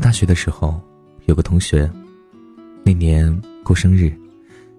[0.00, 0.80] 大学的时候，
[1.26, 1.88] 有个同学，
[2.82, 3.30] 那年
[3.62, 4.10] 过生日，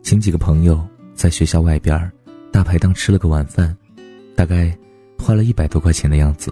[0.02, 2.12] 请几个朋友在学校外边
[2.52, 3.76] 大排档吃了个晚饭，
[4.36, 4.76] 大概
[5.20, 6.52] 花了一百多块钱的样子。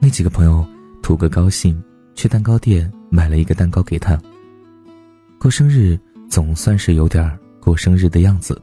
[0.00, 0.66] 那几个朋友
[1.02, 1.80] 图个高兴，
[2.14, 4.20] 去蛋糕店买了一个蛋糕给他。
[5.38, 5.98] 过生日
[6.30, 8.60] 总算是有点过生日的样子。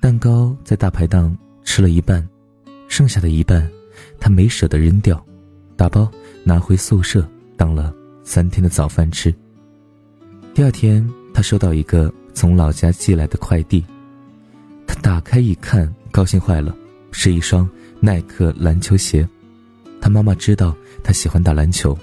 [0.00, 2.28] 蛋糕在大排档吃了一半，
[2.88, 3.70] 剩下的一半，
[4.18, 5.24] 他没舍得扔掉，
[5.76, 6.10] 打包
[6.42, 7.26] 拿回宿舍。
[7.62, 7.94] 当了
[8.24, 9.32] 三天的早饭吃。
[10.52, 13.84] 第二天，他收到一个从老家寄来的快递，
[14.84, 16.74] 他打开一看，高兴坏了，
[17.12, 19.24] 是一双耐克篮球鞋。
[20.00, 21.96] 他妈妈知道他喜欢打篮球，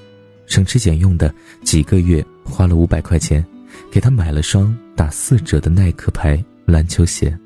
[0.45, 3.45] 省吃俭用的几个月花了五百块钱，
[3.91, 7.37] 给他买了双打四折的耐克牌篮球鞋。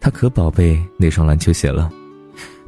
[0.00, 1.92] 他可宝贝那双篮球鞋了，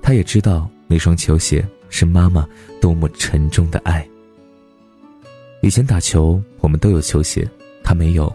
[0.03, 2.47] 他也知道那双球鞋是妈妈
[2.83, 4.06] 多么沉重的爱。
[5.62, 7.47] 以前打球，我们都有球鞋，
[7.84, 8.34] 他没有，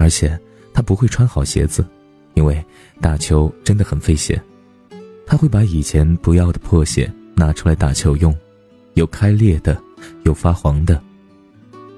[0.00, 0.36] 而且
[0.74, 1.86] 他不会穿好鞋子，
[2.34, 2.64] 因为
[3.00, 4.40] 打球真的很费鞋。
[5.24, 8.36] 他会把以前不要的破鞋拿出来打球用，
[8.94, 9.80] 有开裂的，
[10.24, 11.00] 有发黄的，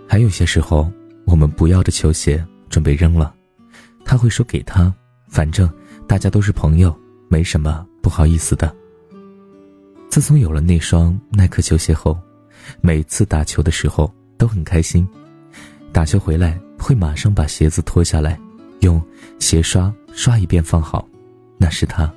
[0.07, 0.91] 还有些时候
[1.25, 3.35] 我们不要的球鞋准备扔了，
[4.05, 4.93] 他会说给他，
[5.29, 5.67] 反正
[6.07, 6.95] 大家都是朋友，
[7.29, 8.71] 没什么不好意思的。
[10.11, 12.19] 自从有了那双耐克球鞋后，
[12.83, 14.13] 每次打球的时候。
[14.39, 15.07] 都很开心，
[15.93, 18.39] 打球回来会马上把鞋子脱下来，
[18.81, 19.03] 用
[19.39, 21.07] 鞋刷刷一遍放好，
[21.59, 22.11] 那是他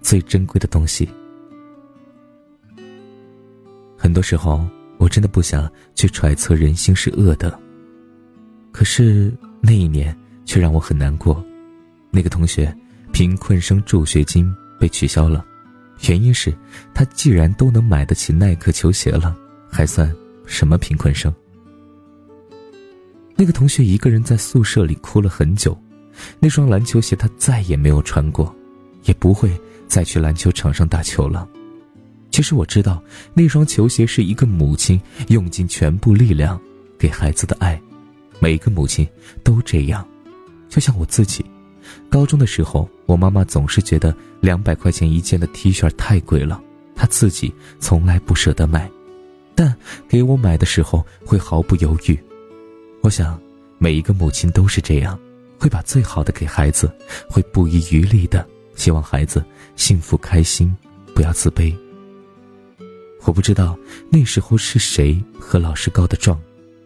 [0.00, 1.08] 最珍贵的东西。
[3.98, 4.64] 很多时候，
[4.98, 7.58] 我真的不想去揣测人心是恶的，
[8.70, 11.44] 可是那一年却让我很难过。
[12.10, 12.74] 那个同学
[13.12, 15.44] 贫困生助学金被取消了，
[16.08, 16.56] 原因是
[16.94, 19.36] 他既然都能买得起耐克球鞋了，
[19.68, 20.14] 还算
[20.46, 21.34] 什么贫困生？
[23.36, 25.76] 那个同学一个人在宿舍里哭了很久，
[26.38, 28.54] 那双篮球鞋他再也没有穿过，
[29.04, 29.50] 也不会
[29.88, 31.48] 再去篮球场上打球了。
[32.30, 33.02] 其实我知道，
[33.32, 36.60] 那双球鞋是一个母亲用尽全部力量
[36.98, 37.80] 给孩子的爱，
[38.40, 39.06] 每一个母亲
[39.42, 40.06] 都这样。
[40.68, 41.44] 就像我自己，
[42.08, 46.60] 高中的时候，我妈妈总是觉得两百块钱一件的 T 恤太贵了，
[46.94, 48.90] 她自己从来不舍得买，
[49.54, 49.74] 但
[50.08, 52.18] 给我买的时候会毫不犹豫。
[53.04, 53.38] 我想，
[53.76, 55.20] 每一个母亲都是这样，
[55.60, 56.90] 会把最好的给孩子，
[57.28, 59.44] 会不遗余力的希望孩子
[59.76, 60.74] 幸福开心，
[61.14, 61.76] 不要自卑。
[63.26, 63.78] 我不知道
[64.10, 66.40] 那时候是谁和老师告的状，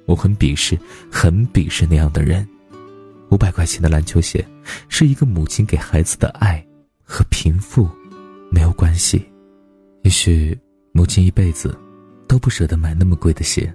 [0.06, 0.76] 我很鄙视，
[1.08, 2.44] 很鄙视那样的人。
[3.30, 4.44] 五百块钱的篮球鞋，
[4.88, 6.66] 是一个母亲给孩子的爱，
[7.04, 7.88] 和贫富
[8.50, 9.24] 没有关系。
[10.02, 10.58] 也许
[10.90, 11.78] 母亲一辈子
[12.26, 13.72] 都不舍得买那么贵的鞋，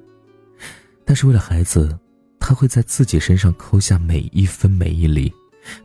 [1.05, 1.97] 但是为了孩子。
[2.45, 5.31] 他会在自己身上抠下每一分每一厘，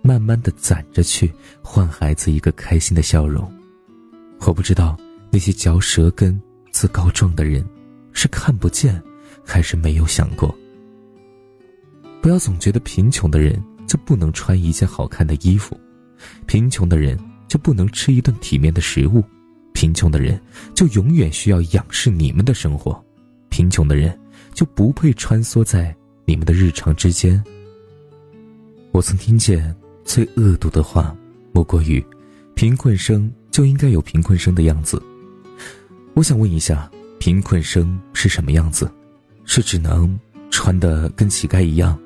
[0.03, 1.33] 慢慢的攒着去
[1.63, 3.49] 换孩子一个开心的笑容。
[4.41, 4.99] 我不知道
[5.31, 6.43] 那些嚼舌根、
[6.73, 7.65] 自告状的人，
[8.13, 9.01] 是看不见，
[9.47, 10.53] 还是没有想过。
[12.21, 15.79] 不要总觉得贫穷的人就不能穿一件好看的衣服，
[16.45, 17.17] 贫穷的人
[17.47, 19.23] 就不能吃一顿体面的食物，
[19.73, 20.41] 贫穷的人
[20.75, 23.01] 就永远需要仰视你们的生活，
[23.49, 24.19] 贫穷的人
[24.55, 25.95] 就不配穿梭在。
[26.29, 27.43] 你们的日常之间，
[28.93, 29.75] 我曾听见
[30.05, 31.17] 最恶毒的话，
[31.53, 32.05] 莫过于
[32.55, 35.03] “贫困生就应该有贫困生的样子”。
[36.13, 36.87] 我想问一下，
[37.19, 38.93] 贫困生是什么样子？
[39.47, 41.99] 是只能穿的跟乞丐一样？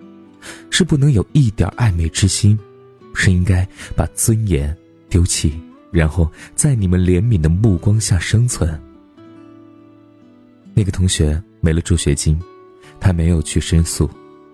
[0.70, 2.56] 是不能有一点暧昧之心？
[3.14, 4.72] 是应该把尊严
[5.08, 5.60] 丢弃，
[5.90, 8.80] 然后在你们怜悯的目光下生存？
[10.74, 12.40] 那个同学没了助学金。
[13.02, 14.08] 他没有去申诉。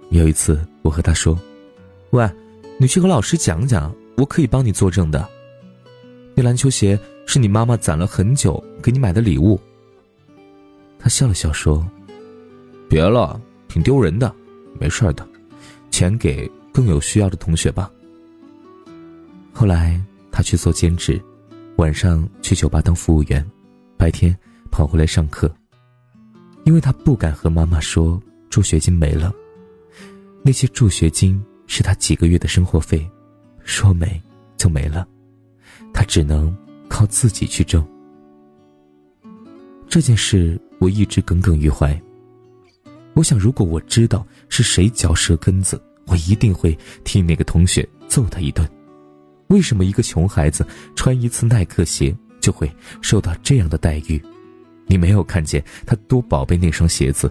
[0.08, 1.38] 有一次，我和他说
[2.12, 2.26] ：“喂，
[2.78, 5.28] 你去和老师讲讲，我可以帮你作证的。
[6.34, 9.60] 那篮球鞋是你妈妈攒了很久给你买的礼物。”
[10.98, 11.86] 他笑了笑说
[12.88, 13.38] ：“别了，
[13.68, 14.34] 挺丢人的，
[14.80, 15.28] 没事的，
[15.90, 17.90] 钱给更有需要的同学吧。”
[19.52, 20.02] 后来
[20.32, 21.20] 他去做兼职，
[21.76, 23.46] 晚上去酒吧当服务员，
[23.98, 24.34] 白天
[24.70, 25.54] 跑回来上课，
[26.64, 28.18] 因为他不敢和妈妈说。
[28.50, 29.32] 助学金没了，
[30.42, 33.08] 那些助学金是他几个月的生活费，
[33.64, 34.20] 说没
[34.56, 35.06] 就没了，
[35.92, 36.56] 他只能
[36.88, 37.86] 靠自己去挣。
[39.88, 41.98] 这件事我一直耿耿于怀。
[43.14, 48.68] 我想，如果我知道是谁嚼舌根子，我一定会替那个同学揍他一顿。
[49.48, 54.22] 为什么一个穷孩子穿一次耐克鞋就会受到这样的待遇？
[54.86, 57.30] 你没有看见他多宝贝那双鞋子？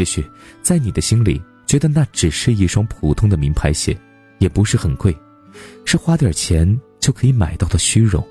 [0.00, 0.24] 也许
[0.62, 3.94] 在你的心里，觉得那只是一双普通的名牌鞋，
[4.38, 5.14] 也不是很贵，
[5.84, 8.26] 是花点钱就可以买到的虚荣。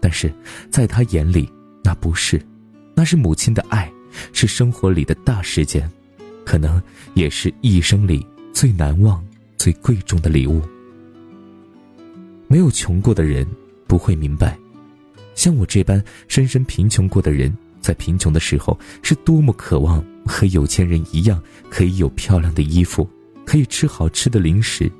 [0.00, 0.32] 但是，
[0.70, 1.46] 在他眼里，
[1.84, 2.40] 那不是，
[2.94, 3.92] 那是母亲的爱，
[4.32, 5.86] 是生活里的大事件，
[6.42, 6.82] 可能
[7.12, 9.22] 也是一生里最难忘、
[9.58, 10.62] 最贵重的礼物。
[12.48, 13.46] 没有穷过的人
[13.86, 14.58] 不会明白，
[15.34, 23.08] 像我这般深深贫穷过的人，在贫穷的时候是多么渴望和有钱人一样，可以有漂亮的衣服，
[23.44, 24.90] 可以吃好吃的零食。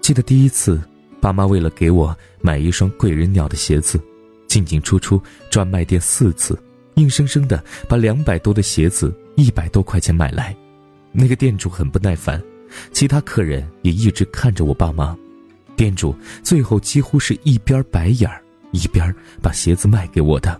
[0.00, 0.80] 记得第一次，
[1.20, 4.00] 爸妈为了给我买一双贵人鸟的鞋子。
[4.46, 5.20] 进进出出
[5.50, 6.58] 专卖店四次，
[6.94, 10.56] 硬生生的把两百多的鞋子一百多块钱买来。
[11.12, 12.42] 那个店主很不耐烦，
[12.92, 15.14] 其他客人也一直看着我爸妈。
[15.74, 18.40] 店主最后几乎是一边白眼儿，
[18.70, 20.58] 一边把鞋子卖给我的。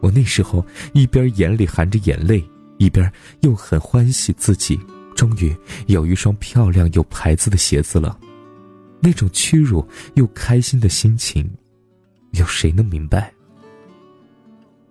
[0.00, 2.44] 我那时候一边眼里含着眼泪，
[2.78, 3.10] 一边
[3.40, 4.78] 又很欢喜自己
[5.14, 5.54] 终于
[5.86, 8.18] 有一双漂亮有牌子的鞋子了。
[9.00, 11.48] 那种屈辱又开心的心情。
[12.32, 13.32] 有谁能明白？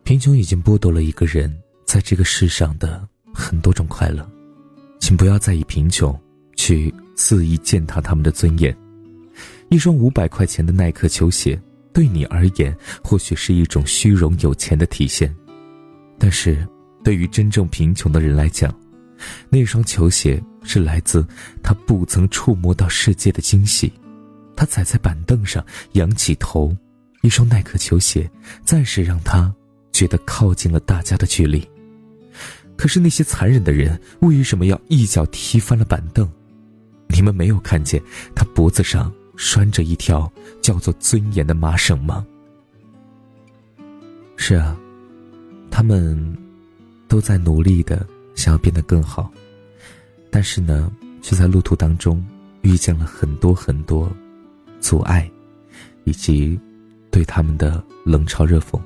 [0.04, 1.56] 贫穷已经剥夺了一个人
[1.86, 4.27] 在这个世上的很多种快乐，
[5.00, 6.19] 请不要再以贫穷
[6.56, 8.75] 去肆意践踏他们的尊严。
[9.69, 11.62] 一双五百块钱的耐克球鞋，
[11.98, 15.36] 对你而言或许是一种虚荣有钱的体现，
[16.20, 16.64] 但是
[17.04, 18.72] 对于真正贫穷的人来讲，
[19.50, 21.26] 那双球鞋是来自
[21.64, 23.92] 他不曾触摸到世界的惊喜。
[24.56, 26.72] 他踩在板凳上，仰起头。
[27.24, 28.30] 一双耐克球鞋，
[28.64, 29.52] 暂时让他
[29.92, 31.68] 觉得靠近了大家的距离。
[32.76, 36.32] 可是那些残忍的人为什么要一脚踢翻了板凳？
[37.08, 38.00] 你们没有看见
[38.36, 40.30] 他脖子上拴着一条
[40.62, 42.25] 叫做尊严的麻绳吗？
[44.36, 44.78] 是啊，
[45.72, 46.38] 他们
[47.07, 48.06] 都在努力的
[48.36, 49.31] 想要变得更好，
[50.30, 50.92] 但是呢，
[51.22, 52.22] 却在路途当中
[52.63, 54.12] 遇见了很多很多
[54.81, 55.31] 阻碍，
[56.04, 56.60] 以及。
[57.10, 58.80] 对他们的冷嘲热讽。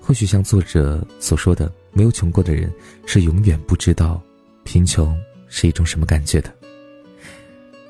[0.00, 2.72] 或许像作者所说的，没有穷过的人
[3.06, 4.22] 是永远不知道
[4.62, 5.18] 贫穷
[5.48, 6.54] 是一种什么感觉的。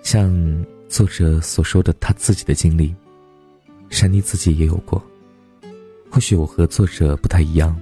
[0.02, 0.32] 像
[0.88, 2.94] 作者所说的他自己的经历，
[3.90, 5.02] 珊妮自己也有过。
[6.10, 7.78] 或许我和作者不太一样，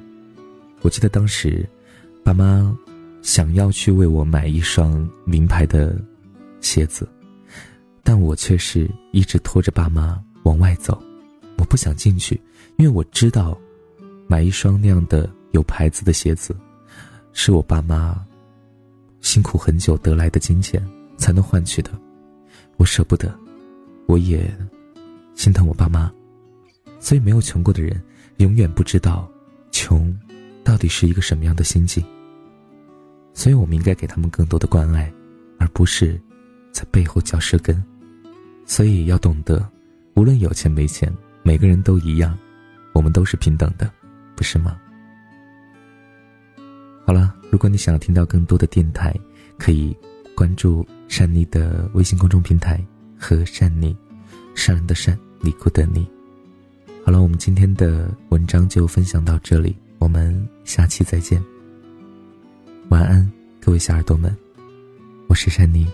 [0.82, 1.68] 我记得当时，
[2.24, 2.76] 爸妈
[3.22, 5.96] 想要去为我买一双名牌的
[6.60, 7.08] 鞋子，
[8.02, 10.22] 但我却是一直拖着爸妈。
[10.44, 11.02] 往外走，
[11.56, 12.38] 我不想进去，
[12.76, 13.58] 因为我知道，
[14.26, 16.54] 买一双那样的有牌子的鞋子，
[17.32, 18.14] 是我爸妈
[19.22, 20.86] 辛苦很久得来的金钱
[21.16, 21.90] 才能换取的，
[22.76, 23.32] 我舍不得，
[24.06, 24.52] 我也
[25.34, 26.12] 心疼我爸妈，
[26.98, 28.02] 所以没有穷过的人
[28.38, 29.30] 永远不知道
[29.70, 30.16] 穷
[30.62, 32.04] 到底是一个什么样的心境，
[33.32, 35.12] 所以我们应该给他们更多的关爱，
[35.58, 36.20] 而不是
[36.72, 37.82] 在背后嚼舌根，
[38.64, 39.66] 所以要懂得。
[40.14, 41.12] 无论有钱没钱，
[41.42, 42.38] 每个人都一样，
[42.92, 43.90] 我们都是平等的，
[44.36, 44.78] 不是吗？
[47.04, 49.12] 好了，如果你想要听到更多的电台，
[49.58, 49.96] 可以
[50.36, 50.86] 关注
[51.16, 52.84] 善妮的微信公众平台
[53.16, 53.96] 和善妮，
[54.56, 56.04] 善良的善，你哭的你。
[57.04, 61.40] 好了，我们今天的文章就分享到这里，我们下期再见。
[62.88, 64.36] 晚安，各位小耳朵们，
[65.28, 65.86] 我是善妮。